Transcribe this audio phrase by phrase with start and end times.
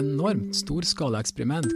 [0.00, 1.68] enormt storskala eksperiment.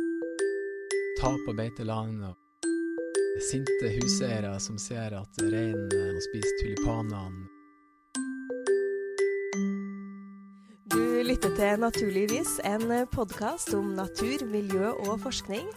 [1.21, 7.51] Tap av beiteland og sinte huseiere som ser at reinen spist tulipanene.
[10.95, 15.69] Du lytter til Naturligvis, en podkast om natur, miljø og forskning.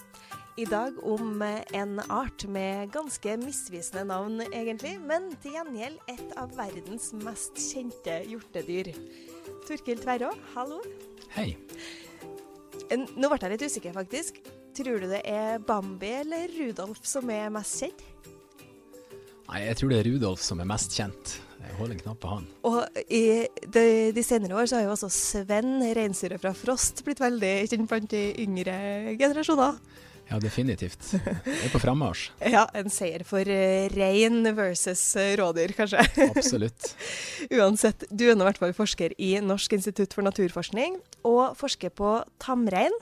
[0.57, 6.55] I dag om en art med ganske misvisende navn, egentlig, men til gjengjeld et av
[6.57, 8.93] verdens mest kjente hjortedyr.
[9.67, 10.81] Torkild Tverrå, hallo.
[11.35, 11.51] Hei.
[12.87, 14.39] Nå ble jeg litt usikker, faktisk.
[14.77, 18.03] Tror du det er Bambi eller Rudolf som er mest kjent?
[19.47, 21.37] Nei, jeg tror det er Rudolf som er mest kjent.
[21.57, 22.47] Jeg holder en knapp på han.
[22.67, 23.23] Og i
[23.63, 27.89] de, de, senere år så har jo også Sven, reinsdyret fra Frost, blitt veldig kjent
[27.89, 28.77] blant de yngre
[29.19, 29.79] generasjoner.
[30.27, 31.05] Ja, definitivt.
[31.11, 32.31] Det er på frammarsj.
[32.55, 36.03] ja, en seier for uh, rein versus uh, rådyr, kanskje.
[36.33, 36.89] Absolutt.
[37.47, 41.95] Uansett, du er nå i hvert fall forsker i Norsk institutt for naturforskning, og forsker
[41.95, 42.95] på tamrein.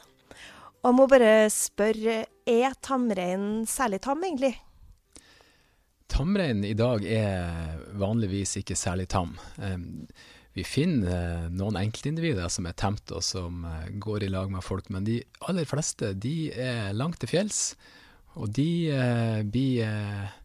[0.85, 4.53] Og jeg må bare spørre, er tamrein særlig tam, egentlig?
[6.13, 9.33] Tamrein i dag er vanligvis ikke særlig tam.
[9.57, 10.05] Um,
[10.55, 14.63] vi finner eh, noen enkeltindivider som er temt og som eh, går i lag med
[14.63, 17.61] folk, men de aller fleste de er langt til fjells,
[18.39, 20.35] og de eh, blir eh,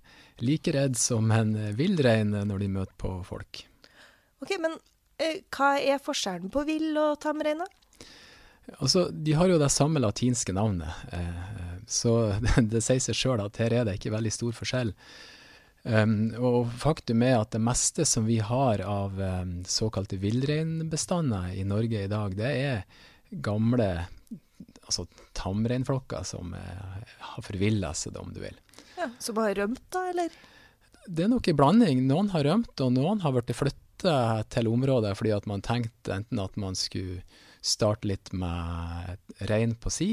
[0.42, 3.62] like redd som en villrein når de møter på folk.
[4.42, 4.74] Ok, Men
[5.20, 7.62] eh, hva er forskjellen på vill og tamrein.
[8.78, 13.46] Altså, De har jo det samme latinske navnet, eh, så det, det sier seg sjøl
[13.46, 14.94] at her er det ikke veldig stor forskjell.
[15.82, 21.64] Um, og faktum er at det meste som vi har av um, såkalte villreinbestander i
[21.64, 22.82] Norge i dag, det er
[23.30, 23.88] gamle
[24.84, 25.06] altså
[25.38, 28.56] tamreinflokker som er, har forvilla seg, om du vil.
[28.98, 30.34] Ja, Som har rømt, da, eller?
[31.06, 32.02] Det er nok en blanding.
[32.08, 34.16] Noen har rømt, og noen har blitt flytta
[34.52, 37.22] til området fordi at man tenkte enten at man skulle
[37.60, 39.20] starte litt med
[39.50, 40.10] rein på si,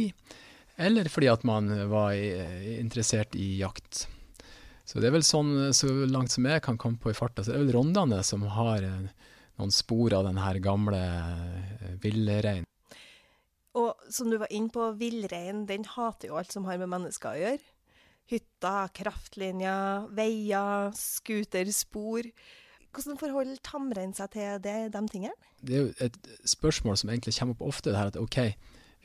[0.77, 4.05] eller fordi at man var i, interessert i jakt.
[4.87, 7.51] Så det er vel sånn, så langt som jeg kan komme på i farta, så
[7.51, 9.09] det er vel Rondane som har eh,
[9.59, 12.67] noen spor av den her gamle eh, villreinen.
[13.77, 17.35] Og som du var inne på, villreinen den hater jo alt som har med mennesker
[17.35, 17.73] å gjøre.
[18.31, 22.31] Hytter, kraftlinjer, veier, scooterspor.
[22.95, 25.51] Hvordan forholder tamrein seg til det, de tingene?
[25.61, 27.91] Det er jo et spørsmål som egentlig kommer opp ofte.
[27.91, 28.39] det her at ok,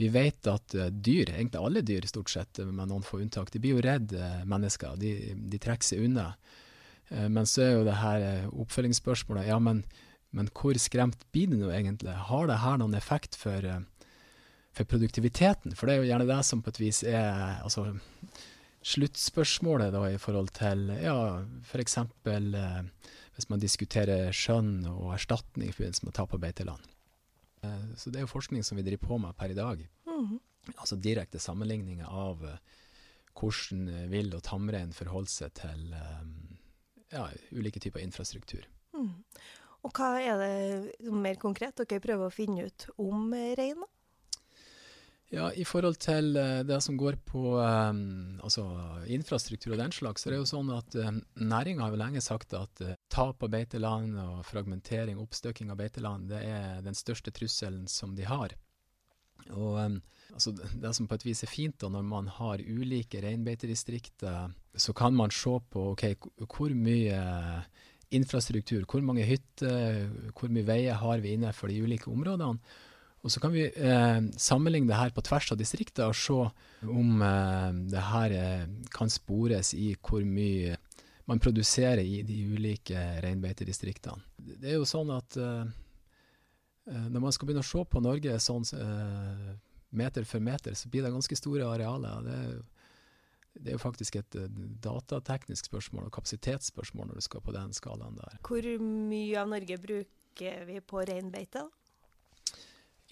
[0.00, 3.60] vi vet at uh, dyr, egentlig alle dyr stort sett, med noen få unntak, de
[3.62, 4.96] blir jo redd uh, mennesker.
[5.00, 6.32] De, de, trekker seg unna.
[7.12, 8.22] Men så er jo det her
[8.62, 9.82] oppfølgingsspørsmålet ja, men,
[10.32, 12.14] men, hvor skremt blir det nå egentlig?
[12.30, 13.66] Har det her noen effekt for,
[14.72, 15.74] for, produktiviteten?
[15.76, 17.84] For det er jo gjerne det som på et vis er altså,
[18.94, 21.18] sluttspørsmålet da i forhold til ja,
[21.68, 21.98] f.eks.
[22.24, 26.92] hvis man diskuterer skjønn og erstatning i forbindelse med tap av beiteland.
[27.62, 29.82] Eh, så det er jo forskning som vi driver på med per i dag.
[30.08, 30.38] Mm.
[30.76, 32.58] Altså direkte sammenligninger av uh,
[33.38, 35.96] hvordan eh, vill og tamrein forholder seg til
[37.12, 38.68] ja, ulike typer infrastruktur.
[38.96, 39.16] Mm.
[39.82, 43.82] Og hva er det mer konkret dere prøver å finne ut om rein?
[45.32, 48.66] Ja, I forhold til uh, det som går på um, altså
[49.08, 52.20] infrastruktur og den slags, så er det jo sånn at um, næringa har jo lenge
[52.24, 57.32] sagt at uh, tap av beiteland og fragmentering, oppstøking av beiteland, det er den største
[57.32, 58.52] trusselen som de har.
[59.56, 64.52] Og altså, Det som på et vis er fint da, når man har ulike reinbeitedistrikter,
[64.76, 67.18] så kan man se på okay, hvor mye
[68.12, 70.06] infrastruktur, hvor mange hytter,
[70.36, 72.60] hvor mye veier har vi innenfor de ulike områdene.
[73.22, 76.38] Og Så kan vi eh, sammenligne det her på tvers av distrikter og se
[76.90, 80.74] om eh, det her eh, kan spores i hvor mye
[81.30, 84.22] man produserer i de ulike reinbeitedistriktene.
[84.36, 85.70] Det er jo sånn at eh,
[86.90, 89.52] eh, når man skal begynne å se på Norge sånn eh,
[89.94, 92.26] meter for meter, så blir det ganske store arealer.
[92.26, 92.56] Det er,
[93.52, 94.38] det er jo faktisk et
[94.82, 98.40] datateknisk spørsmål og kapasitetsspørsmål når du skal på den skalaen der.
[98.42, 101.62] Hvor mye av Norge bruker vi på reinbeite?
[101.62, 101.81] da?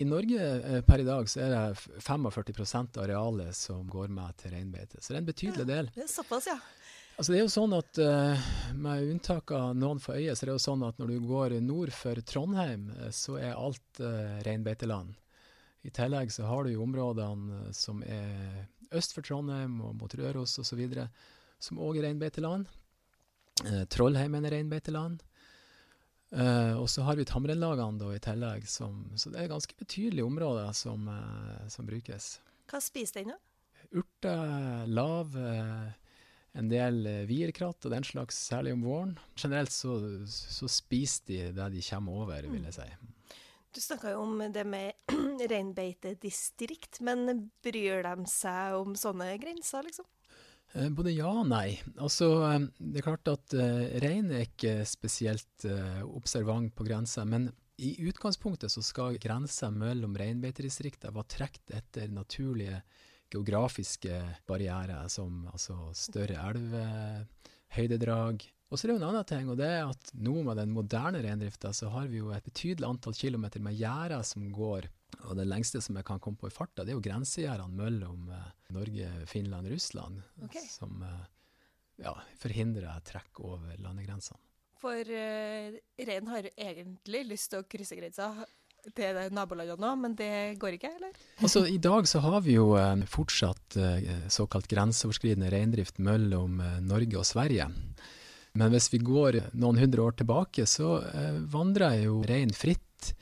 [0.01, 2.63] I Norge eh, per i dag så er det 45
[2.97, 4.97] av arealet som går med til reinbeite.
[4.97, 5.91] Så det er en betydelig ja, del.
[5.93, 6.57] Det er såpass, ja.
[7.21, 8.45] Altså det er jo sånn at uh,
[8.81, 11.55] Med unntak av noen for øyet, så er det jo sånn at når du går
[11.61, 15.13] nord for Trondheim, eh, så er alt uh, reinbeiteland.
[15.85, 20.57] I tillegg så har du jo områdene som er øst for Trondheim og mot Røros
[20.65, 20.81] osv.,
[21.61, 22.73] som òg er reinbeiteland.
[23.67, 25.21] Uh, Trollheimen er reinbeiteland.
[26.31, 30.71] Uh, og så har vi tamreinlagene i tillegg, som, så det er ganske betydelige områder
[30.79, 32.37] som, uh, som brukes.
[32.71, 33.89] Hva spiser den, da?
[33.99, 35.91] Urter, lav, uh,
[36.55, 39.17] en del vierkratt og den slags, særlig om våren.
[39.39, 39.97] Generelt så,
[40.31, 42.89] så spiser de det de kommer over, vil jeg si.
[43.71, 45.11] Du snakka jo om det med
[45.53, 50.07] reinbeitedistrikt, men bryr de seg om sånne grenser, liksom?
[50.73, 51.79] Eh, både ja og nei.
[51.99, 55.67] Altså, eh, det er klart at uh, rein er ikke spesielt
[56.07, 57.51] observant på grensa, men
[57.81, 62.83] i utgangspunktet så skal grensa mellom reinbeitedistrikter være trukket etter naturlige
[63.33, 64.19] geografiske
[64.49, 67.25] barrierer, som altså større elver,
[67.77, 70.61] høydedrag, og så er det jo en annen ting, og det er at nå med
[70.61, 74.87] den moderne reindrifta, så har vi jo et betydelig antall kilometer med gjerder som går.
[75.29, 78.31] Og det lengste som jeg kan komme på i farta, det er jo grensegjerdene mellom
[78.35, 78.47] eh,
[78.77, 80.23] Norge, Finland Russland.
[80.47, 80.65] Okay.
[80.71, 81.27] Som eh,
[82.05, 84.41] ja, forhindrer trekk over landegrensene.
[84.81, 88.31] For uh, reinen har egentlig lyst til å krysse grensa
[88.97, 91.19] til nabolandene òg, men det går ikke, eller?
[91.45, 96.79] Altså, I dag så har vi jo eh, fortsatt eh, såkalt grenseoverskridende reindrift mellom eh,
[96.85, 97.69] Norge og Sverige.
[98.59, 103.13] Men hvis vi går noen hundre år tilbake, så eh, vandrer jo rein fritt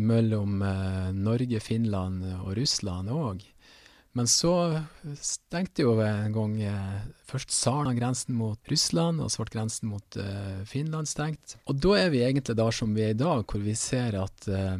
[0.00, 3.42] mellom eh, Norge, Finland og Russland òg.
[4.12, 4.52] Men så
[5.24, 6.98] stengte jo en gang eh,
[7.28, 11.56] først Sarna grensen mot Russland, og så ble grensen mot eh, Finland stengt.
[11.64, 14.48] Og da er vi egentlig der som vi er i dag, hvor vi ser at
[14.48, 14.78] eh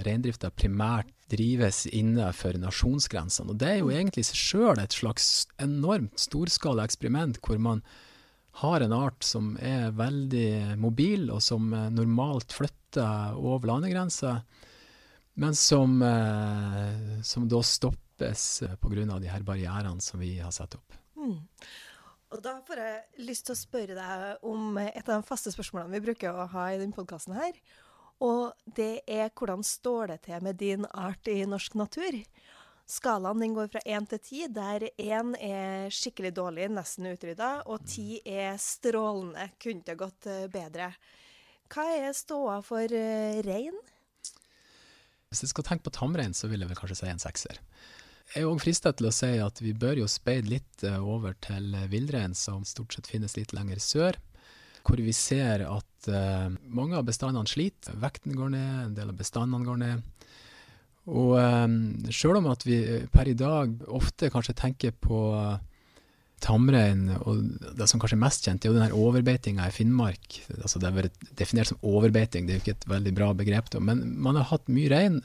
[0.00, 3.52] reindrifta primært drives innenfor nasjonsgrensene.
[3.52, 5.26] Og det er jo egentlig i seg sjøl et slags
[5.62, 7.84] enormt storskala eksperiment hvor man
[8.52, 14.42] har en art som er veldig mobil, og som eh, normalt flytter over landegrenser,
[15.40, 19.18] men som, eh, som da stoppes eh, pga.
[19.18, 20.98] de her barrierene som vi har satt opp.
[21.16, 21.38] Mm.
[22.30, 25.96] Og Da får jeg lyst til å spørre deg om et av de faste spørsmålene
[25.96, 27.34] vi bruker å ha i denne podkasten.
[28.20, 32.20] Og det er hvordan står det til med din art i norsk natur?
[32.90, 38.18] Skalaen går fra én til ti, der én er skikkelig dårlig, nesten utrydda, og ti
[38.26, 40.90] er strålende, kunne det gått eh, bedre.
[41.70, 43.76] Hva er ståa for uh, rein?
[45.30, 47.60] Hvis jeg skal tenke på tamrein, så vil jeg vel kanskje si en sekser.
[48.34, 51.38] Jeg er òg frista til å si at vi bør jo speide litt eh, over
[51.46, 54.18] til villrein, som stort sett finnes litt lenger sør.
[54.82, 57.94] Hvor vi ser at uh, mange av bestandene sliter.
[58.02, 60.19] Vekten går ned, en del av bestandene går ned.
[61.10, 61.80] Og um,
[62.12, 65.58] sjøl om at vi eh, per i dag ofte kanskje tenker på uh,
[66.40, 67.42] tamrein, og
[67.76, 70.38] det som kanskje er mest kjent, er jo den her overbeitinga i Finnmark.
[70.60, 73.72] Altså det har vært definert som overbeiting, det er jo ikke et veldig bra begrep,
[73.74, 73.82] da.
[73.82, 75.20] men man har hatt mye rein.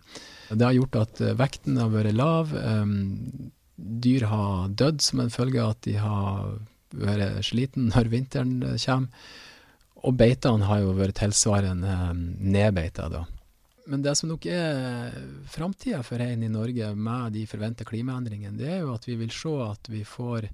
[0.50, 2.56] Det har gjort at uh, vekten har vært lav.
[2.56, 6.56] Um, dyr har dødd som en følge av at de har
[6.96, 9.28] vært sliten når vinteren kommer.
[10.06, 13.24] Og beitene har jo vært tilsvarende um, nedbeita, da.
[13.86, 15.14] Men det som nok er
[15.52, 19.34] framtida for rein i Norge med de forventa klimaendringene, det er jo at vi vil
[19.34, 20.50] se at vi får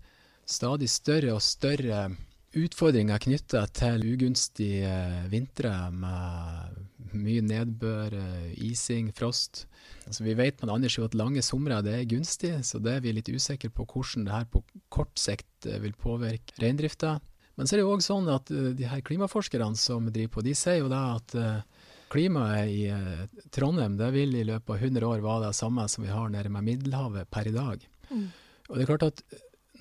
[0.51, 2.09] stadig større og større
[2.57, 4.91] utfordringer knytta til ugunstige
[5.31, 6.79] vintre med
[7.15, 8.17] mye nedbør,
[8.59, 9.65] ising, frost.
[10.07, 13.03] Altså vi vet på den andre sida at lange somre er gunstig, så det er
[13.05, 17.19] vi litt usikre på hvordan det her på kort sikt vil påvirke reindrifta.
[17.55, 20.43] Men så er det jo òg sånn at eh, de her klimaforskerne som driver på,
[20.45, 21.80] de sier jo da at eh,
[22.11, 23.23] Klimaet i eh,
[23.55, 26.51] Trondheim det vil i løpet av 100 år være det samme som vi har nede
[26.51, 27.87] med Middelhavet per i dag.
[28.11, 28.27] Mm.
[28.69, 29.23] Og det er klart at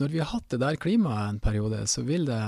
[0.00, 2.42] når vi har hatt det der klimaet en periode, så vil det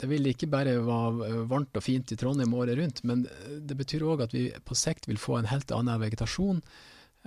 [0.00, 3.26] det vil ikke bare være varmt og fint i Trondheim året rundt, men
[3.68, 6.62] det betyr òg at vi på sikt vil få en helt annen vegetasjon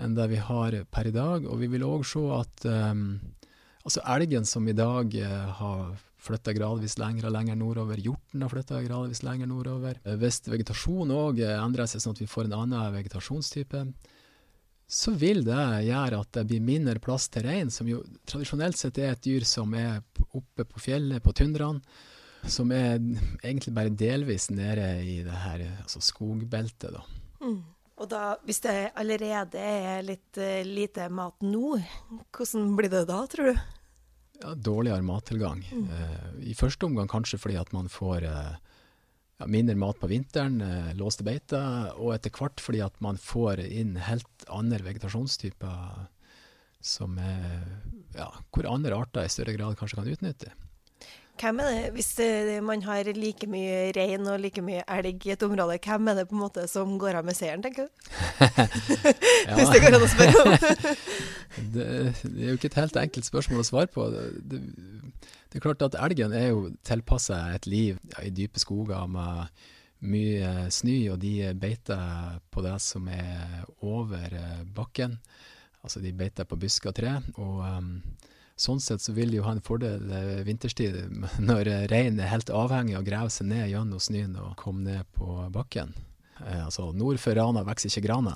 [0.02, 1.46] enn det vi har per i dag.
[1.46, 3.04] Og vi vil òg se at um,
[3.84, 5.92] altså elgen som i dag uh, har
[6.24, 8.00] flytta gradvis lenger og lenger nordover.
[8.00, 10.00] Hjorten har flytta gradvis lenger nordover.
[10.03, 13.84] Eh, hvis vegetasjonen òg eh, endrer seg sånn at vi får en annen vegetasjonstype,
[14.94, 19.00] så vil det gjøre at det blir mindre plass til rein, som jo tradisjonelt sett
[19.01, 20.03] er et dyr som er
[20.34, 21.82] oppe på fjellet, på tundraen.
[22.44, 22.98] Som er
[23.39, 27.03] egentlig bare delvis nede i det her altså skogbeltet, da.
[27.39, 27.62] Mm.
[28.01, 31.77] Og da, hvis det allerede er litt uh, lite mat nå,
[32.36, 33.62] hvordan blir det da, tror du?
[34.42, 35.63] Ja, dårligere mattilgang.
[35.72, 35.90] Mm.
[35.90, 38.56] Uh, I første omgang kanskje fordi at man får uh,
[39.40, 43.63] ja, mindre mat på vinteren, uh, låste beiter, og etter hvert fordi at man får
[43.66, 46.10] inn helt andre vegetasjonstyper
[46.84, 47.62] som er,
[48.18, 50.52] ja, hvor andre arter i større grad kanskje kan utnytte.
[51.42, 52.10] Hvem er det, Hvis
[52.62, 56.28] man har like mye rein og like mye elg i et område, hvem er det
[56.30, 58.08] på en måte som går av med seieren, tenker du?
[59.58, 60.54] hvis det går an å spørre om.
[61.74, 61.88] det,
[62.22, 64.08] det, er jo ikke et helt enkelt spørsmål å svare på.
[64.13, 69.10] Det, det, er klart at elgen er jo tilpassa et liv ja, i dype skoger
[69.10, 69.66] med
[70.04, 75.18] mye snø, og de beiter på det som er over eh, bakken.
[75.84, 77.18] Altså de beiter på busker og tre.
[77.36, 77.98] og um,
[78.55, 80.03] Sånn sett så vil de jo ha en fordel
[80.45, 81.00] vinterstid,
[81.50, 85.13] når reinen er helt avhengig av å grave seg ned gjennom snøen og komme ned
[85.17, 85.95] på bakken.
[86.48, 88.33] Eh, altså nord for Rana vokser ikke grana.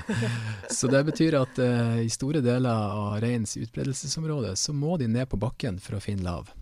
[0.78, 5.28] så det betyr at eh, i store deler av reinens utbredelsesområde så må de ned
[5.30, 6.52] på bakken for å finne lav.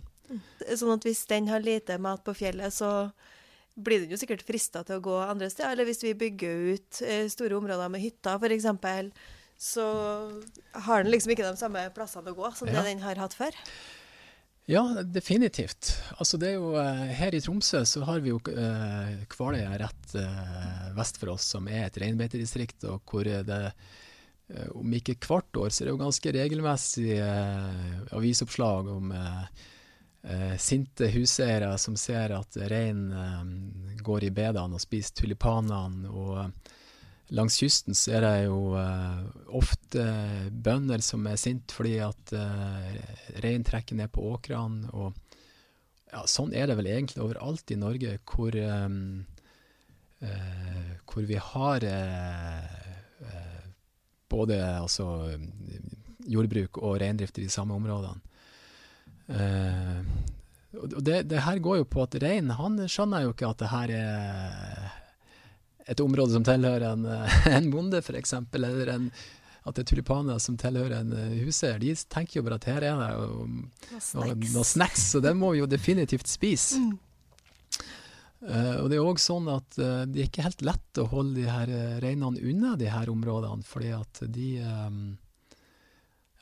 [0.66, 3.10] Sånn at hvis den har lite mat på fjellet, så
[3.76, 5.76] blir den jo sikkert frista til å gå andre steder.
[5.76, 9.12] Eller hvis vi bygger ut eh, store områder med hytter f.eks.,
[9.58, 9.84] så
[10.86, 12.78] har den liksom ikke de samme plassene å gå som ja.
[12.78, 13.56] det den har hatt før.
[14.66, 15.92] Ja, definitivt.
[16.18, 20.16] Altså det er jo, eh, her i Tromsø så har vi jo eh, Kvaløya rett
[20.18, 25.60] eh, vest for oss, som er et reinbeitedistrikt, og hvor det eh, om ikke hvert
[25.62, 29.46] år, så er det jo ganske regelmessig eh, avisoppslag om eh,
[30.34, 36.10] eh, sinte huseiere som ser at rein eh, går i bedene og spiser tulipanene.
[36.10, 36.74] og
[37.34, 39.22] Langs kysten så er det jo uh,
[39.58, 40.02] ofte
[40.50, 42.92] bønder som er sinte fordi at uh,
[43.42, 44.92] rein trekker ned på åkrene.
[44.94, 45.16] og
[46.12, 49.24] ja, Sånn er det vel egentlig overalt i Norge hvor, um,
[50.22, 53.64] uh, hvor vi har eh,
[54.30, 55.34] både altså,
[56.30, 58.22] jordbruk og reindrift i de samme områdene.
[60.76, 63.70] Og det, det, her går jo på at rein han skjønner jo ikke at det
[63.72, 65.05] her er
[65.86, 67.08] et område som tilhører en,
[67.58, 69.10] en bonde, f.eks., eller en,
[69.66, 71.80] at det er tulipaner som tilhører en uh, huseier.
[71.82, 75.54] De tenker jo bare at her er det noe snacks, noe snacks så det må
[75.54, 76.80] vi jo definitivt spise.
[76.82, 76.94] Mm.
[78.46, 81.40] Uh, og det er òg sånn at uh, det er ikke helt lett å holde
[81.40, 81.70] de her
[82.04, 85.00] reinene unna de her områdene, fordi at de um,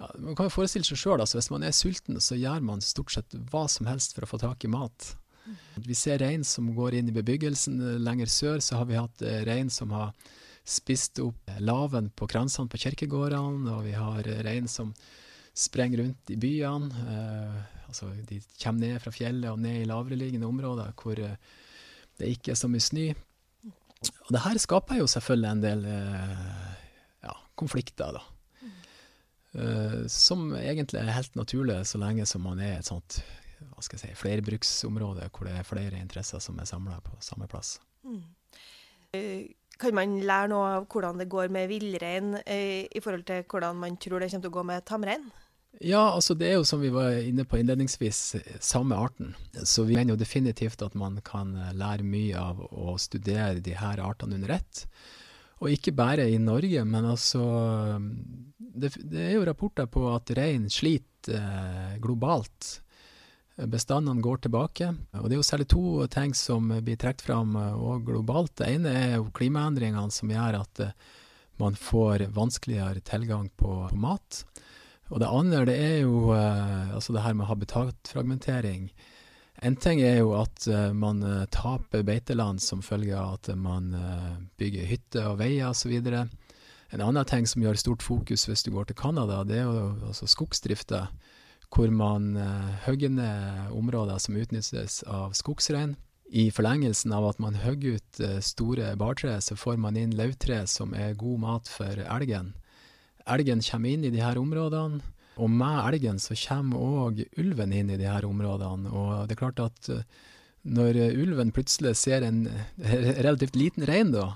[0.01, 2.83] ja, Man kan jo forestille seg sjøl, altså, hvis man er sulten, så gjør man
[2.85, 5.15] stort sett hva som helst for å få tak i mat.
[5.75, 7.77] Vi ser rein som går inn i bebyggelsen.
[8.05, 10.15] Lenger sør så har vi hatt eh, rein som har
[10.65, 14.95] spist opp laven på kransene på kirkegårdene, og vi har rein som
[15.55, 17.05] sprenger rundt i byene.
[17.15, 21.37] Eh, altså de kommer ned fra fjellet og ned i lavereliggende områder hvor eh,
[22.19, 23.09] det ikke er så mye snø.
[24.05, 26.73] Og det her skaper jo selvfølgelig en del eh,
[27.25, 28.29] ja, konflikter, da.
[29.55, 33.21] Uh, som egentlig er helt naturlig så lenge som man er et sånt
[33.73, 37.49] hva skal jeg si, flerbruksområde hvor det er flere interesser som er samla på samme
[37.51, 37.79] plass.
[38.05, 38.25] Mm.
[39.15, 39.45] Uh,
[39.81, 43.81] kan man lære noe av hvordan det går med villrein uh, i forhold til hvordan
[43.81, 45.33] man tror det kommer til å gå med tamrein?
[45.83, 49.33] Ja, altså det er jo som vi var inne på innledningsvis, samme arten.
[49.67, 54.03] Så vi mener jo definitivt at man kan lære mye av å studere de her
[54.05, 54.85] artene under ett.
[55.63, 57.43] Og ikke bare i Norge, men altså
[58.75, 62.81] Det, det er jo rapporter på at rein sliter eh, globalt.
[63.55, 64.89] Bestandene går tilbake.
[65.21, 68.57] Og det er jo særlig to ting som blir trukket fram og eh, globalt.
[68.59, 70.95] Det ene er jo klimaendringene som gjør at eh,
[71.63, 74.43] man får vanskeligere tilgang på, på mat.
[75.13, 78.89] Og det andre det er jo eh, altså det her med habitatfragmentering.
[79.63, 81.23] En ting er jo at uh, man
[81.55, 83.95] taper beiteland som følge av at man
[84.59, 85.95] bygger hytter og veier osv.
[85.95, 90.11] En annen ting som gjør stort fokus hvis du går til Canada, det er jo
[90.11, 91.05] altså skogsdrifta,
[91.75, 92.37] hvor man
[92.85, 95.97] hogger ned områder som utnyttes av skogsrein.
[96.31, 100.95] I forlengelsen av at man hogger ut store bartre, så får man inn løvtre som
[100.95, 102.53] er god mat for elgen.
[103.27, 105.03] Elgen kommer inn i her områdene
[105.41, 108.91] og med elgen så kommer òg ulven inn i her områdene.
[108.91, 110.07] Og det er klart at eh,
[110.65, 112.47] når ulven plutselig ser en
[112.79, 114.35] relativt liten rein, da,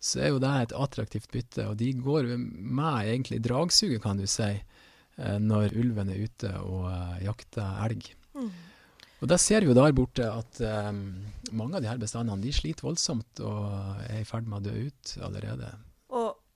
[0.00, 1.68] så er jo det et attraktivt bytte.
[1.68, 4.77] Og de går med egentlig dragsuget, kan du si, eh,
[5.42, 8.10] når ulven er ute og eh, jakter elg.
[8.38, 8.50] Mm.
[9.18, 11.02] Og da ser vi jo der borte at um,
[11.50, 14.86] mange av de her bestandene de sliter voldsomt og er i ferd med å dø
[14.86, 15.72] ut allerede.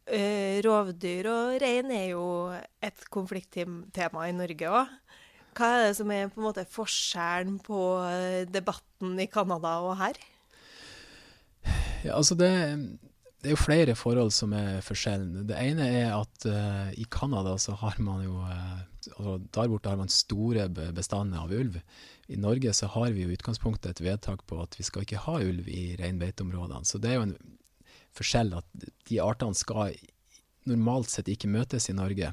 [0.02, 2.25] Uh, rovdyr og rein er jo
[2.83, 4.90] et konflikttema i Norge òg.
[5.57, 7.78] Hva er det som er på en måte forskjellen på
[8.09, 10.16] eh, debatten i Canada og her?
[12.07, 12.49] Ja, altså det,
[13.42, 15.46] det, er jo flere forhold som er forskjellen.
[15.49, 18.80] Det ene er at uh, i Canada så har man jo uh,
[19.16, 21.80] altså Der borte har man store bestander av ulv.
[22.30, 25.40] I Norge så har vi jo utgangspunktet et vedtak på at vi skal ikke ha
[25.42, 26.87] ulv i reinbeiteområdene.
[26.87, 27.37] Så det er jo en
[28.14, 29.96] forskjell at de artene skal
[30.70, 32.30] normalt sett ikke møtes i Norge.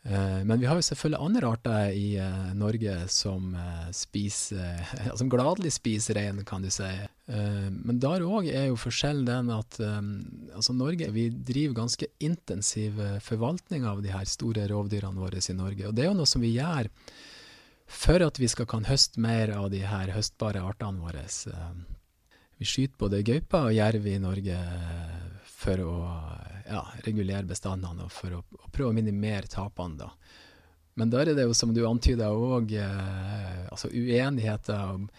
[0.00, 4.78] Uh, men vi har jo selvfølgelig andre arter i uh, Norge som uh, spiser
[5.20, 6.88] Som gladelig spiser rein, kan du si.
[7.28, 13.84] men der òg er jo forskjellen den at altså Norge vi driver ganske intensiv forvaltning
[13.86, 15.86] av de her store rovdyrene våre i Norge.
[15.86, 16.88] Og det er jo noe som vi gjør
[17.86, 21.22] for at vi skal kan høste mer av de her høstbare artene våre.
[22.58, 24.58] Vi skyter både gaupe og jerv i Norge
[25.60, 25.96] for å
[26.66, 29.98] ja, regulere bestandene og for å, å, prøve å minimere tapene.
[30.00, 30.08] da.
[31.00, 35.10] Men der er det jo, som du antyder, òg eh, altså uenigheter om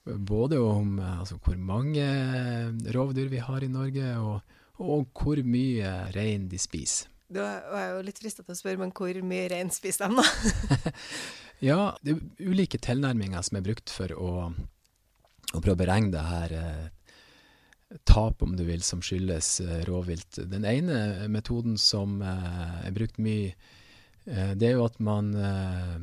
[0.00, 2.02] Både om altså, hvor mange
[2.94, 7.10] rovdyr vi har i Norge, og, og hvor mye rein de spiser.
[7.30, 10.18] Da var jeg jo litt frista til å spørre, men hvor mye rein spiser de,
[10.18, 10.94] da?
[11.68, 14.32] ja, det er ulike tilnærminger som er brukt for å,
[15.52, 16.88] å prøve å beregne det her eh,
[18.04, 20.40] tap, om du vil, som skyldes eh, rovvilt.
[20.50, 23.54] Den ene metoden som eh, er brukt mye,
[24.26, 25.96] eh, det er jo at man, eh,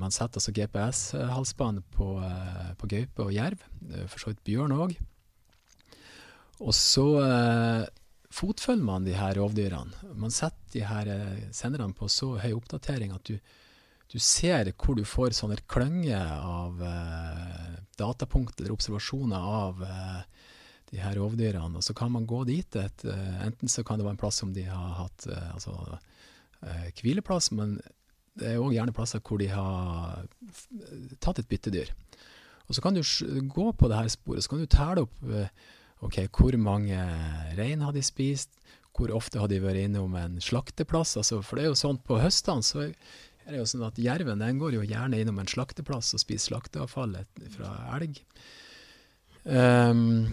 [0.00, 3.64] man setter altså GPS-halsbånd på, eh, på gaupe og jerv,
[4.06, 4.98] for så vidt bjørn òg.
[6.60, 7.06] Og så
[8.30, 10.14] fotfølger man de her rovdyrene.
[10.14, 13.36] Man setter de her eh, senderne på så høy oppdatering at du,
[14.10, 20.20] du ser hvor du får sånne klynger av eh, datapunkt eller observasjoner av eh,
[20.90, 21.78] de her rovdyrene.
[21.78, 22.76] Og så kan man gå dit.
[22.76, 25.74] Et, eh, enten så kan det være en plass som de har hatt eh, altså,
[26.66, 27.78] eh, hvileplass, men
[28.38, 30.26] det er òg gjerne plasser hvor de har
[31.20, 31.90] tatt et byttedyr.
[32.68, 33.02] Og så kan du
[33.50, 35.24] gå på det her sporet, så kan du telle opp
[36.06, 36.96] ok, hvor mange
[37.58, 38.54] rein har de spist,
[38.96, 41.16] hvor ofte har de vært innom en slakteplass?
[41.18, 44.42] Altså, for det er jo sånn på høstene så er det jo sånn at jerven
[44.42, 48.22] den går jo gjerne innom en slakteplass og spiser slakteavfallet fra elg.
[49.44, 50.28] Um,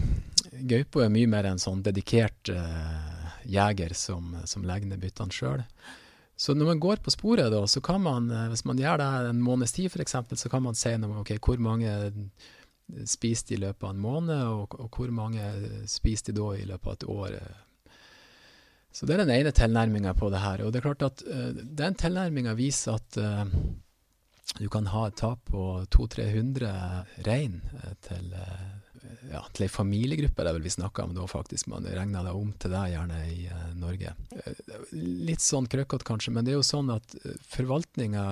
[0.68, 5.64] Gaupe er mye mer en sånn dedikert uh, jeger som, som legger ned byttene sjøl.
[6.38, 9.06] Så når man går på sporet, da, så kan man, eh, hvis man gjør det
[9.32, 11.90] en måneds tid f.eks., så kan man si noe okay, hvor mange
[13.10, 15.42] spiste i løpet av en måned, og, og, hvor mange
[15.90, 17.34] spiste da i løpet av et år?
[18.94, 20.62] Så det er den ene tilnærminga på det her.
[20.62, 21.50] Og det er klart at uh,
[21.82, 23.44] den tilnærminga viser at uh,
[24.62, 28.30] du kan ha et tap på 200-300 rein uh, til,
[29.30, 31.68] ja, til ei familiegruppe, det er vel vi snakka om da, faktisk.
[31.72, 33.48] Man regner det om til det gjerne i
[33.78, 34.14] Norge.
[34.92, 37.16] litt sånn krøkkete kanskje, men det er jo sånn at
[37.52, 38.24] forvaltninga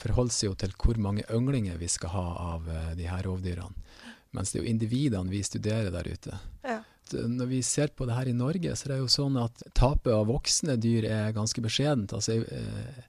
[0.00, 3.88] forholder seg jo til hvor mange ynglinger vi skal ha av uh, de her rovdyrene.
[4.36, 6.36] Mens det er jo individene vi studerer der ute.
[6.62, 6.78] Ja.
[7.10, 10.12] Når vi ser på det her i Norge, så er det jo sånn at tapet
[10.14, 12.14] av voksne dyr er ganske beskjedent.
[12.14, 13.08] Altså uh,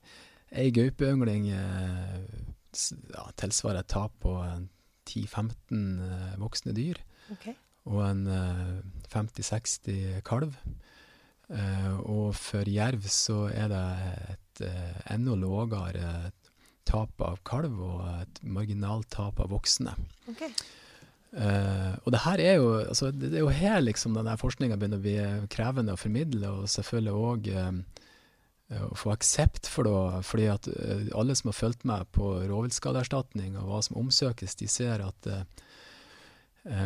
[0.51, 4.33] ei gaupeyngling ja, tilsvarer et tap på
[5.09, 7.01] 10-15 uh, voksne dyr.
[7.33, 7.55] Okay.
[7.89, 8.27] Og en
[9.09, 10.53] 50-60 kalv.
[12.05, 13.85] og for jerv så er det
[14.35, 14.61] et
[15.09, 16.11] enda lavere
[16.85, 19.95] tap av kalv og et marginalt tap av voksne.
[20.29, 20.51] Okay.
[21.31, 24.99] Uh, og det her er jo, altså, det er jo her liksom denne forskninga begynner
[24.99, 28.00] å bli krevende å formidle, og selvfølgelig òg uh, eh,
[28.71, 30.23] å få aksept for det.
[30.27, 34.67] fordi at uh, alle som har fulgt med på rovviltskadeerstatning og hva som omsøkes, de
[34.71, 35.31] ser at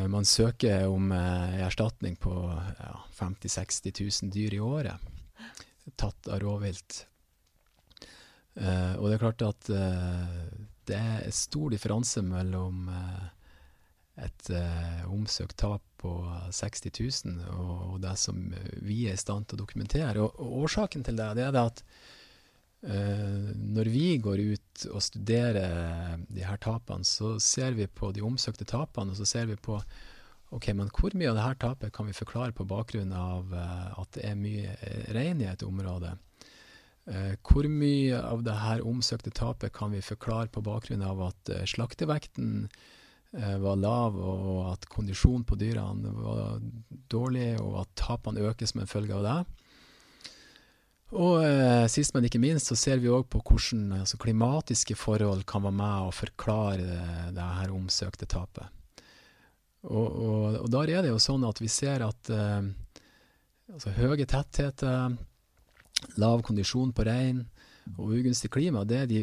[0.07, 5.11] man søker om erstatning på ja, 50 000-60 000 dyr i året
[5.93, 7.05] tatt av rovvilt.
[8.55, 10.43] Uh, og det er klart at uh,
[10.87, 13.25] det er stor differanse mellom uh,
[14.21, 14.49] et
[15.11, 16.11] omsøkt tap på
[16.55, 16.85] 60
[17.25, 18.37] 000 og, og, det som
[18.85, 20.21] vi er i stand til å dokumentere.
[20.23, 21.83] Og, og årsaken til det, det er det at
[22.85, 28.67] når vi går ut og studerer de her tapene, så ser vi på de omsøkte
[28.69, 29.79] tapene, og så ser vi på
[30.53, 34.11] ok, men hvor mye av det her tapet kan vi forklare på bakgrunn av at
[34.13, 34.75] det er mye
[35.17, 36.13] rein i et område.
[37.05, 41.51] Eh, hvor mye av det her omsøkte tapet kan vi forklare på bakgrunn av at
[41.53, 42.79] eh, slaktevekten eh,
[43.35, 46.59] var lav, og at kondisjonen på dyrene var
[47.11, 49.39] dårlig, og at tapene øker som en følge av det?
[51.15, 55.45] Og eh, sist, men ikke minst, så ser vi òg på hvordan altså, klimatiske forhold
[55.47, 58.71] kan være med å forklare det, det her omsøkte tapet.
[59.85, 62.71] Og, og, og, der er det jo sånn at vi ser at eh,
[63.71, 65.15] altså, høye tettheter
[66.19, 67.45] lav kondisjon på rein
[67.99, 69.21] og ugunstig klima, det er de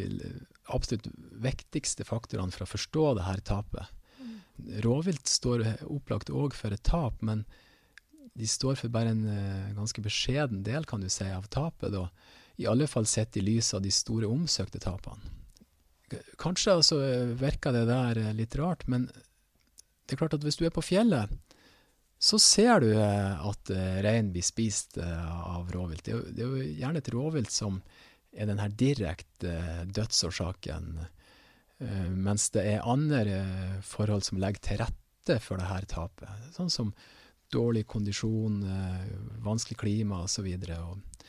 [0.70, 1.09] absolutt
[1.42, 3.90] viktigste faktorene for å forstå det her tapet.
[4.85, 7.44] Rovvilt står opplagt òg for et tap, men
[8.35, 11.92] de står for bare en uh, ganske beskjeden del kan du si, av tapet.
[11.92, 12.07] Da.
[12.62, 15.38] I alle fall sett i lys av de store omsøkte tapene.
[16.40, 16.98] Kanskje altså,
[17.40, 21.31] virker det der litt rart, men det er klart at hvis du er på fjellet,
[22.22, 26.05] så ser du eh, at uh, rein blir spist av rovvilt.
[26.07, 27.81] Det er, jo, er, gjerne et rovvilt som
[28.33, 29.57] er den her direkte
[29.92, 31.01] dødsårsaken,
[32.12, 33.40] mens det er andre
[33.87, 36.49] forhold som legger til rette for det her tapet.
[36.57, 36.92] Sånn som
[37.53, 38.62] dårlig kondisjon,
[39.45, 40.49] vanskelig klima osv.
[40.79, 41.27] Og,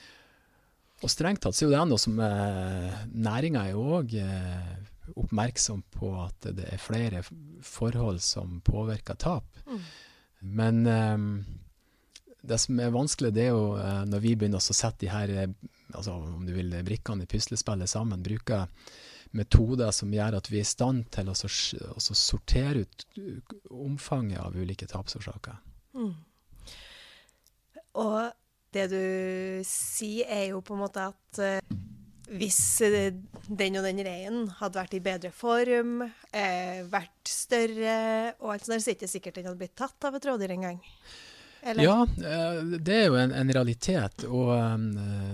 [1.04, 4.16] og strengt tatt så er det noe som næringa er òg
[5.20, 7.24] oppmerksom på at det er flere
[7.66, 9.46] forhold som påvirker tap.
[9.68, 9.82] Mm.
[10.44, 11.28] Men um,
[12.44, 13.78] det som er vanskelig, det er jo
[14.10, 15.52] når vi begynner å sette de her eh,
[15.94, 18.68] altså om du vil, brikkene i puslespillet sammen, bruker
[19.34, 23.06] metoder som gjør at vi er i stand til å sortere ut
[23.74, 25.58] omfanget av ulike tapsårsaker.
[25.98, 26.14] Mm.
[28.02, 28.20] Og
[28.74, 29.04] det du
[29.68, 31.76] sier, er jo på en måte at uh,
[32.34, 33.12] hvis uh,
[33.50, 37.98] den og den reinen hadde vært i bedre form, uh, vært større
[38.40, 40.56] og alt sånt, så er det ikke sikkert den hadde blitt tatt av et rådyr
[40.56, 40.82] engang.
[41.64, 41.84] Eller?
[41.84, 41.98] Ja,
[42.76, 44.90] det er jo en, en realitet, og um,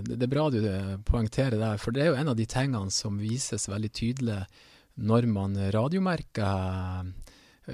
[0.06, 0.60] det er bra du
[1.08, 1.80] poengterer der.
[1.82, 4.38] For det er jo en av de tingene som vises veldig tydelig
[5.00, 7.10] når man radiomerker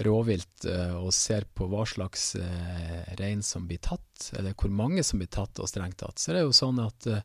[0.05, 5.05] rovvilt eh, og ser på hva slags eh, rein som blir tatt, eller hvor mange
[5.07, 7.25] som blir tatt og strengt tatt, så det er jo sånn at eh,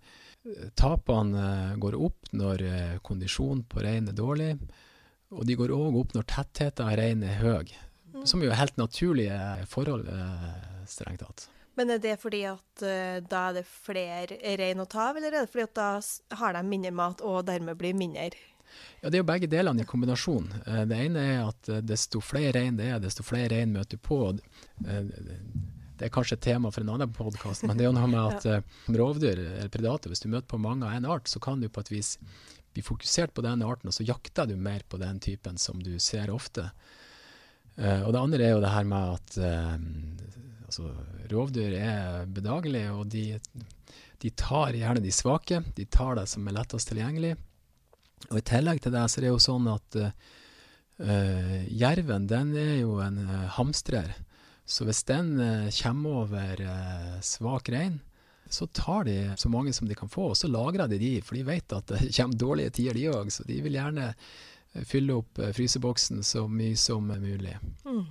[0.80, 2.64] tapene går opp når
[3.06, 4.56] kondisjonen på reinen er dårlig,
[5.32, 7.76] og de går òg opp når tettheten av rein er høy.
[8.28, 9.40] Som jo er helt naturlige
[9.72, 10.08] forhold,
[10.90, 11.48] strengt tatt.
[11.80, 15.32] Men er det fordi at uh, da er det flere rein å ta av, eller
[15.32, 18.32] er det fordi at da har de mindre mat og dermed blir mindre
[19.02, 20.50] ja, Det er jo begge delene i kombinasjon.
[20.68, 24.00] Uh, det ene er at eh, desto flere rein det er, desto flere rein møter
[24.00, 24.20] på.
[24.84, 25.02] Uh,
[26.00, 28.22] det er kanskje et tema for en annen podkast, men det er jo noe med
[28.38, 28.62] at ja.
[28.96, 31.84] rovdyr eller predator, hvis du møter på mange av en art, så kan du på
[31.84, 32.16] et vis
[32.72, 35.94] bli fokusert på den arten, og så jakter du mer på den typen som du
[36.00, 36.72] ser ofte.
[37.80, 39.38] Og det andre er jo det her med at
[40.68, 40.90] altså,
[41.32, 43.40] rovdyr er bedagelige, og de,
[44.22, 45.62] de tar gjerne de svake.
[45.78, 47.36] De tar det som er lettest tilgjengelig.
[48.30, 52.76] Og I tillegg til det så er det jo sånn at uh, jerven den er
[52.84, 54.14] jo en uh, hamstrer.
[54.68, 56.64] Så hvis den uh, kommer over
[57.26, 58.00] svak rein,
[58.52, 61.40] så tar de så mange som de kan få, og så lagrer de de, for
[61.40, 63.32] de vet at det kommer dårlige tider, de òg.
[63.34, 64.12] Så de vil gjerne
[64.88, 67.58] fylle opp fryseboksen så mye som mulig.
[67.86, 68.04] Mm.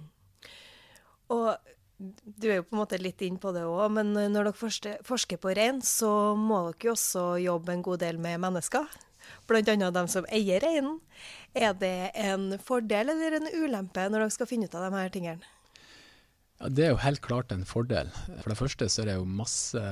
[1.31, 1.75] Og
[2.41, 5.41] du er jo på en måte litt inn på det òg, men når dere forsker
[5.41, 8.89] på rein, så må dere jo også jobbe en god del med mennesker
[9.47, 9.91] bl.a.
[9.91, 11.01] dem som eier reinen.
[11.55, 15.13] Er det en fordel eller en ulempe når dere skal finne ut av de her
[15.15, 15.51] tingene?
[16.61, 18.13] Ja, Det er jo helt klart en fordel.
[18.43, 19.85] For det første så er det jo masse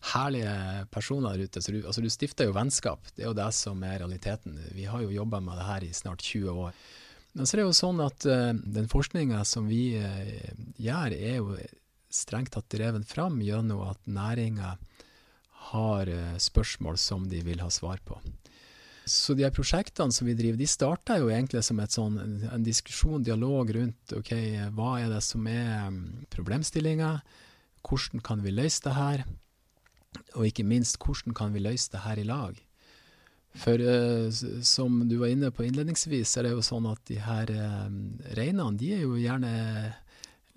[0.00, 1.62] herlige personer der ute.
[1.62, 4.58] Så du, altså du stifter jo vennskap, det er jo det som er realiteten.
[4.76, 6.74] Vi har jo jobba med det her i snart 20 år.
[7.32, 10.32] Men så er det jo sånn at uh, den forskninga som vi uh,
[10.80, 11.58] gjør, er jo
[12.10, 14.74] strengt tatt drevet fram gjennom at næringa
[15.70, 18.18] har uh, spørsmål som de vil ha svar på.
[19.10, 22.18] Så de her prosjektene som vi driver, de starta jo egentlig som sånn,
[22.50, 24.32] en diskusjon, dialog rundt ok,
[24.76, 27.14] hva er det som er um, problemstillinga,
[27.86, 29.24] hvordan kan vi løse det her,
[30.34, 32.58] og ikke minst hvordan kan vi løse det her i lag.
[33.60, 34.30] For uh,
[34.62, 37.88] som du var inne på innledningsvis, er det jo sånn at de her uh,
[38.38, 39.50] reinene, de er jo gjerne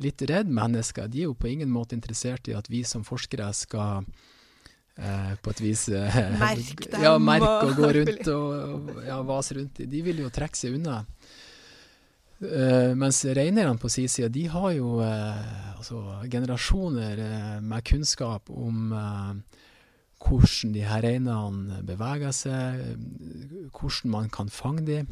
[0.04, 1.10] litt redd mennesker.
[1.10, 4.06] De er jo på ingen måte interessert i at vi som forskere skal
[4.94, 5.88] Eh, på et vis
[6.44, 7.02] merke dem.
[7.02, 9.82] Ja, merk og gå rundt og, ja, vase rundt.
[9.90, 11.02] De vil jo trekke seg unna.
[12.42, 16.00] Uh, mens reineierne på sin side, de har jo uh, altså,
[16.32, 18.90] generasjoner uh, med kunnskap om
[20.24, 22.84] hvordan de her reinene beveger seg,
[23.76, 25.10] hvordan man kan fange dem.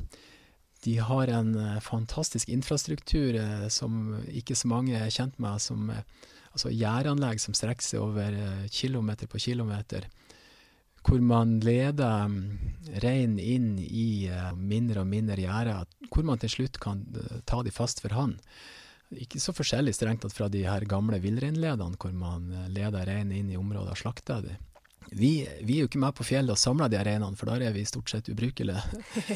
[0.86, 1.52] De har en
[1.84, 3.36] fantastisk infrastruktur
[3.70, 8.40] som ikke så mange er kjent med, som altså gjæranlegg som strekker seg over
[8.72, 10.08] kilometer på kilometer.
[11.02, 12.30] Hvor man leder
[13.00, 17.62] reinen inn i uh, mindre og mindre gjerder, hvor man til slutt kan uh, ta
[17.64, 18.38] de fast for hånd.
[19.12, 23.34] Ikke så forskjellig strengt tatt fra de her gamle villreinledene, hvor man uh, leder reinen
[23.38, 24.68] inn i området og slakter dem.
[25.12, 25.32] Vi,
[25.66, 27.82] vi, er jo ikke med på fjellet og samler de reinene, for da er vi
[27.90, 28.80] stort sett ubrukelige.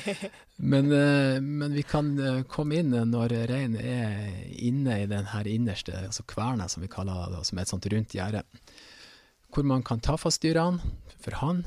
[0.72, 2.14] men, men, vi kan
[2.48, 7.34] komme inn når reinen er inne i den her innerste, altså kverna som vi kaller
[7.34, 8.46] det, som er et sånt rundt gjerde.
[9.56, 10.84] Hvor man kan ta fast dyrene
[11.24, 11.64] for hånd.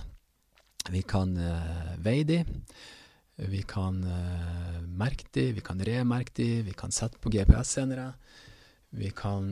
[0.93, 2.43] Vi kan uh, veie de.
[3.49, 8.11] Vi kan uh, merke de, vi kan remerke de, vi kan sette på GPS-sendere.
[8.93, 9.51] Vi kan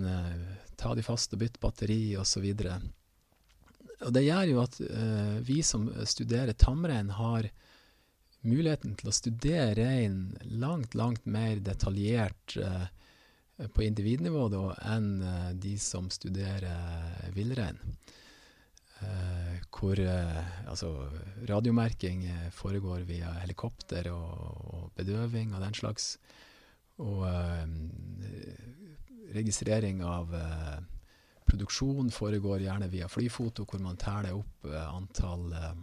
[0.77, 2.45] ta de fast og bytte batteri osv.
[2.45, 2.77] Og, så
[4.05, 7.49] og det gjør jo at uh, vi som studerer tamrein, har
[8.47, 12.85] muligheten til å studere rein langt, langt mer detaljert uh,
[13.73, 17.81] på individnivå da, enn uh, de som studerer villrein.
[19.77, 20.91] Hvor altså,
[21.49, 24.31] radiomerking foregår via helikopter og,
[24.73, 26.17] og, bedøving og den slags.
[27.03, 27.27] Og
[29.37, 30.33] registrering av
[31.47, 35.77] Produksjon foregår gjerne via flyfoto, hvor man teller opp eh, antall eh,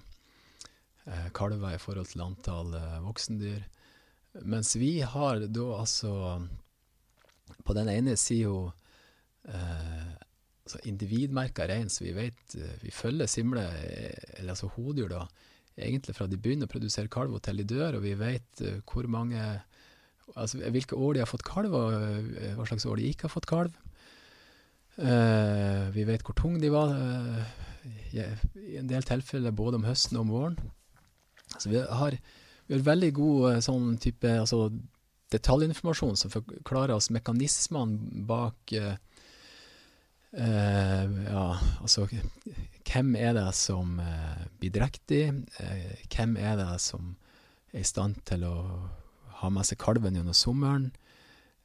[1.07, 3.63] eh, kalver i forhold til antall voksendyr.
[4.49, 6.13] Mens vi har da altså
[7.63, 8.73] på den ene sida
[9.47, 10.11] eh,
[10.63, 13.65] altså individmerka rein, så vi vet vi følger simle,
[14.37, 15.25] eller altså hodyr, da,
[15.77, 18.77] egentlig fra de begynner å produsere kalv og til de dør, og vi vet uh,
[18.87, 19.41] hvor mange
[20.39, 23.33] altså hvilke år de har fått kalv, og uh, hva slags år de ikke har
[23.33, 23.75] fått kalv.
[24.93, 26.93] Uh, vi vet hvor tung de var,
[28.13, 30.57] i en del tilfeller både om høsten og om våren.
[31.57, 32.15] Så vi har,
[32.67, 34.67] vi har veldig god sånn type altså
[35.33, 38.93] detaljinformasjon som forklarer oss mekanismene bak uh,
[40.33, 41.45] ja,
[41.81, 42.07] altså
[42.87, 45.23] hvem er det som uh, blir drektig?
[45.59, 47.15] Uh, hvem er det som
[47.73, 48.55] er i stand til å
[49.39, 50.91] ha med seg kalven gjennom sommeren?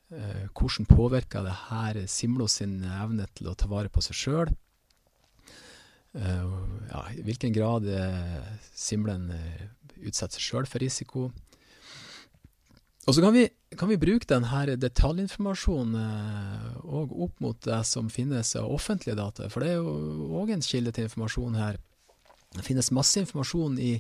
[0.08, 4.52] hvordan påvirker det her Simlo sin evne til å ta vare på seg sjøl?
[6.16, 7.84] ja, I hvilken grad
[8.72, 9.26] simlen
[10.00, 11.26] utsetter seg sjøl for risiko?
[13.08, 13.46] Og så kan vi,
[13.80, 19.46] kan vi bruke denne detaljinformasjonen òg eh, opp mot det som finnes av offentlige data,
[19.48, 21.78] for det er jo òg en kilde til informasjon her.
[22.52, 23.94] Det finnes masse informasjon i,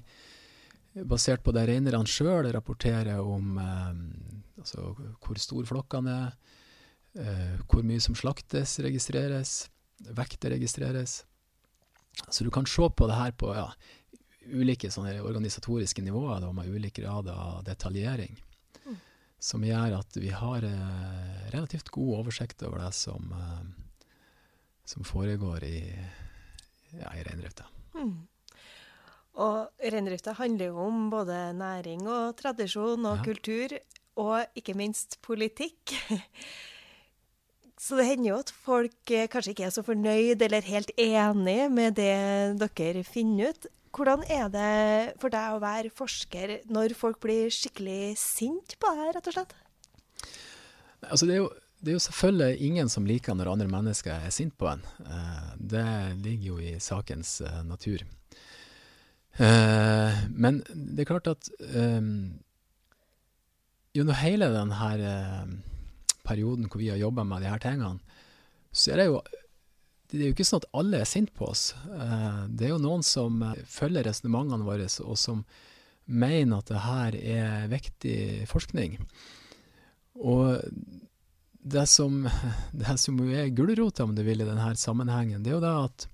[1.08, 4.02] basert på det reinerne sjøl rapporterer om eh,
[4.60, 6.34] altså hvor stor flokkene er,
[7.16, 9.54] eh, hvor mye som slaktes, registreres,
[10.18, 11.22] vekter registreres.
[12.28, 13.70] Så du kan se på det her på ja,
[14.52, 18.36] ulike organisatoriske nivåer da, med ulik grad av detaljering
[19.38, 24.08] som gjør at vi har eh, relativt god oversikt over det som, eh,
[24.88, 25.78] som foregår i,
[26.98, 27.68] ja, i reindrifta.
[27.94, 28.16] Mm.
[29.38, 33.28] Og reindrifta handler jo om både næring og tradisjon og ja.
[33.28, 33.78] kultur,
[34.18, 35.94] og ikke minst politikk.
[37.78, 41.60] Så det hender jo at folk eh, kanskje ikke er så fornøyd eller helt enig
[41.70, 43.68] med det dere finner ut.
[43.94, 49.14] Hvordan er det for deg å være forsker når folk blir skikkelig sint på deg,
[49.16, 49.54] rett og slett?
[51.06, 51.48] Altså, det, er jo,
[51.80, 54.84] det, er jo, selvfølgelig ingen som liker når andre mennesker er sint på en.
[55.06, 55.86] Eh, det
[56.24, 58.04] ligger jo i sakens eh, natur.
[59.38, 61.50] Eh, men det er klart at
[63.96, 64.92] gjennom hele denne
[66.28, 68.02] perioden hvor vi har jobba med her tingene,
[68.68, 69.22] så er det jo
[70.08, 71.70] det er jo ikke sånn at alle er sinte på oss.
[71.92, 75.42] Eh, det er jo noen som eh, følger resonnementene våre, og som
[76.08, 78.96] mener at det her er viktig forskning.
[80.24, 80.64] Og
[81.60, 82.22] det som,
[82.84, 86.08] det som er gulrota, om du vil, i denne sammenhengen, det er jo det at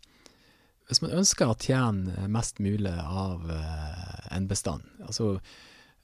[0.88, 5.38] hvis man ønsker å tjene mest mulig av eh, en bestand altså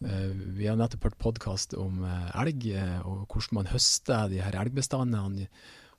[0.00, 2.62] vi har nettopp hørt podkast om elg,
[3.04, 5.44] og hvordan man høster de her elgbestandene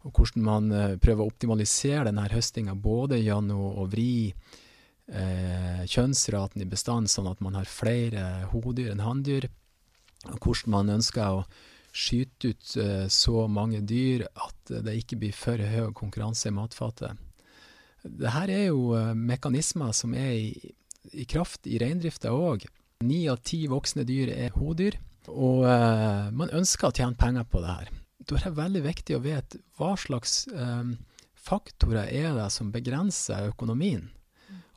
[0.01, 6.63] og hvordan man eh, prøver å optimalisere denne høstinga både gjennom å vri eh, kjønnsraten
[6.63, 9.49] i bestanden sånn at man har flere hodyr enn hanndyr,
[10.31, 11.45] og hvordan man ønsker å
[11.91, 17.17] skyte ut eh, så mange dyr at det ikke blir for høy konkurranse i matfatet.
[18.01, 20.75] Dette er jo eh, mekanismer som er i,
[21.13, 22.65] i kraft i reindrifta òg.
[23.05, 24.97] Ni av ti voksne dyr er hodyr,
[25.29, 29.17] og eh, man ønsker å tjene penger på det her da er det veldig viktig
[29.17, 30.93] å vite hva slags eh,
[31.41, 34.09] faktorer er det som begrenser økonomien.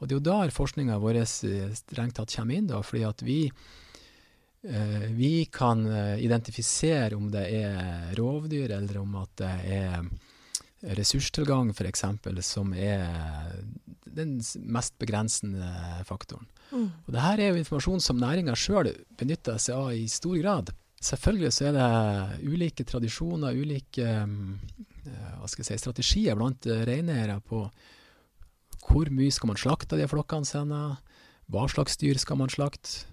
[0.00, 3.24] Og det er jo der forskninga vår eh, strengt tatt kommer inn, da, fordi at
[3.24, 3.38] vi,
[4.64, 5.84] eh, vi kan
[6.18, 12.04] identifisere om det er rovdyr, eller om at det er ressurstilgang f.eks.
[12.44, 13.06] som er
[14.14, 14.36] den
[14.68, 15.68] mest begrensende
[16.04, 16.44] faktoren.
[16.70, 16.90] Mm.
[17.06, 20.74] Og Dette er jo informasjon som næringa sjøl benytter seg av i stor grad.
[21.04, 27.40] Selvfølgelig så er det ulike tradisjoner, ulike eh, skal jeg si, strategier blant eh, reineiere
[27.44, 27.66] på
[28.84, 30.80] hvor mye skal man slakte av de flokkene sine,
[31.52, 33.04] hva slags dyr skal man slakte.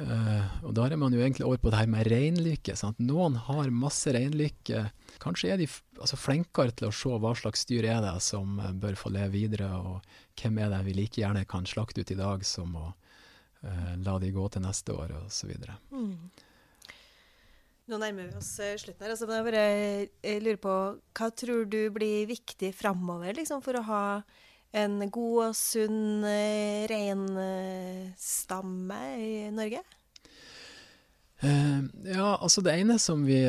[0.00, 2.74] Uh, og da er man jo egentlig over på det her med reinlykke.
[2.78, 4.86] Sånn noen har masse reinlykke.
[5.22, 5.68] Kanskje er de
[6.00, 9.68] altså, flinkere til å se hva slags dyr er det som bør få leve videre,
[9.78, 13.92] og hvem er det vi like gjerne kan slakte ut i dag, som å uh,
[14.02, 15.54] la de gå til neste år, osv.
[15.92, 16.16] Mm.
[17.90, 19.10] Nå nærmer vi oss uh, slutten her.
[19.14, 19.62] Altså, men jeg bare
[20.22, 20.74] jeg lurer på,
[21.18, 24.04] Hva tror du blir viktig framover liksom, for å ha
[24.72, 29.82] en god og sunn uh, reinstamme i Norge?
[31.42, 33.42] Ja, altså Det ene som vi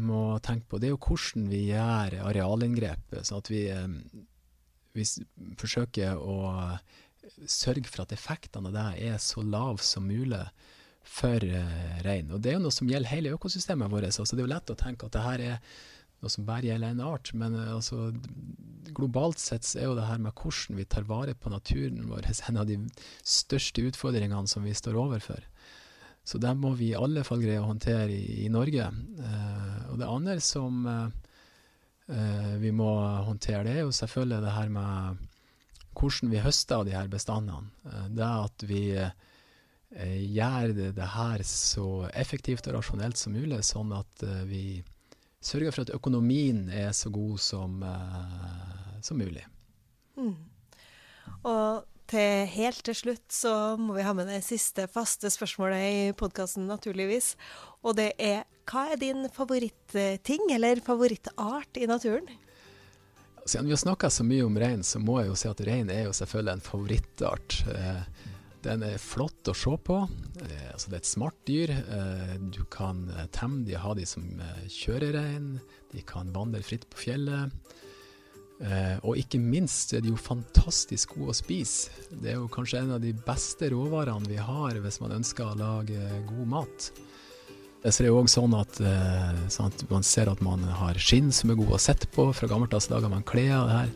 [0.00, 3.04] må tenke på, det er jo hvordan vi gjør arealinngrep.
[3.20, 3.62] Sånn at vi,
[4.96, 5.04] vi
[5.60, 6.36] forsøker å
[7.44, 10.46] sørge for at effektene av det er så lav som mulig
[11.04, 12.30] for uh, rein.
[12.32, 14.08] Og Det er jo noe som gjelder hele økosystemet vårt.
[14.08, 15.74] Altså, det er jo lett å tenke at det her er
[16.24, 18.08] noe som bare gjelder en art, men uh, altså,
[18.96, 22.62] globalt sett er jo det her med hvordan vi tar vare på naturen vår en
[22.62, 22.78] av de
[23.20, 25.44] største utfordringene som vi står overfor.
[26.24, 28.88] Så det må vi i alle fall greie å håndtere i, i Norge.
[29.20, 30.88] Uh, og det andre som
[32.60, 32.84] vi må
[33.24, 35.22] håndtere, det er jo selvfølgelig det her med
[35.98, 37.70] hvordan vi høster av de her bestandene.
[37.86, 38.82] Eh, det at vi
[39.96, 44.64] eh, gjør det, her så effektivt og rasjonelt som mulig, sånn at eh, vi
[45.44, 49.44] sørger for at økonomien er så god som, eh, som mulig.
[50.16, 50.36] Mm.
[51.44, 56.00] Og til helt til slutt så må vi ha med det siste faste spørsmålet i
[56.16, 57.34] podkasten, naturligvis.
[57.84, 62.28] Og det er hva er din favoritting eller favorittart i naturen?
[63.44, 65.90] Siden vi har snakka så mye om rein, så må jeg jo si at rein
[65.92, 67.56] er jo selvfølgelig en favorittart.
[67.74, 68.30] Eh,
[68.64, 70.00] den er flott å se på.
[70.44, 71.72] Eh, altså det er et smart dyr.
[71.78, 74.26] Eh, du kan temme de, ha de som
[74.72, 75.58] kjørerein.
[75.92, 77.52] De kan vandre fritt på fjellet.
[78.62, 81.90] Eh, og ikke minst er de jo fantastisk gode å spise.
[82.10, 85.58] Det er jo kanskje en av de beste råvarene vi har hvis man ønsker å
[85.58, 86.90] lage god mat.
[87.84, 91.28] Så det er jo òg sånn eh, sånn at, man ser at man har skinn
[91.34, 92.30] som er gode å sette på.
[92.32, 93.90] Fra gammeldags lager man klær av det her.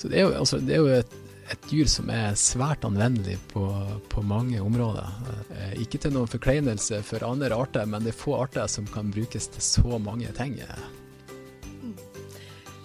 [0.00, 1.18] Så det er jo, altså, det er jo et,
[1.50, 3.64] et, dyr som er svært anvendelig på,
[4.12, 5.10] på mange områder.
[5.56, 9.12] Eh, ikke til noen forkleinelse for andre arter, men det er få arter som kan
[9.14, 10.58] brukes til så mange ting.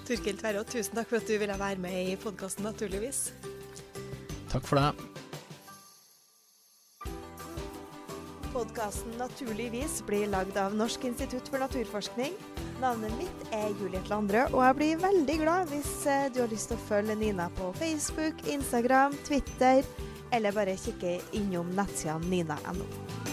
[0.05, 3.31] Turkild Tverrå, tusen takk for at du ville være med i podkasten, naturligvis.
[4.51, 4.91] Takk for det.
[8.55, 12.37] Podkasten Naturligvis blir lagd av Norsk institutt for naturforskning.
[12.81, 16.71] Navnet mitt er Juliet Landrød, og jeg blir veldig glad hvis eh, du har lyst
[16.71, 19.85] til å følge Nina på Facebook, Instagram, Twitter,
[20.35, 23.24] eller bare kikke innom nettsidene nina.no.